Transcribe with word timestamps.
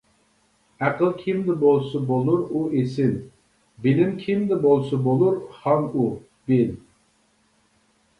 ئەقىل 0.85 1.11
كىمدە 1.17 1.55
بولسا 1.63 1.99
بولۇر 2.11 2.39
ئۇ 2.39 2.61
ئېسىل، 2.79 3.13
بىلىم 3.87 4.15
كىمدە 4.23 4.57
بولسا 4.65 4.99
بولۇر 5.09 5.37
خان 5.59 5.85
ئۇ، 5.91 6.07
بىل. 6.53 6.73